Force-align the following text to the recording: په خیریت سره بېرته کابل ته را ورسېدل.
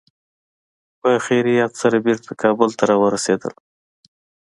په 1.01 1.09
خیریت 1.25 1.71
سره 1.81 1.97
بېرته 2.05 2.31
کابل 2.41 2.69
ته 2.77 2.83
را 2.89 2.95
ورسېدل. 3.01 3.53